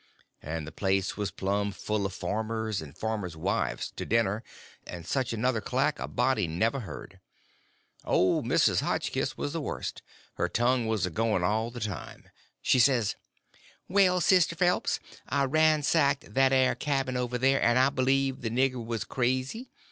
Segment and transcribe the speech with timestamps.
[0.41, 4.43] And the place was plum full of farmers and farmers' wives, to dinner;
[4.83, 7.19] and such another clack a body never heard.
[8.03, 8.81] Old Mrs.
[8.81, 10.01] Hotchkiss was the worst;
[10.37, 12.27] her tongue was a going all the time.
[12.63, 13.15] She says:
[13.87, 19.03] "Well, Sister Phelps, I've ransacked that air cabin over, an' I b'lieve the nigger was
[19.03, 19.69] crazy.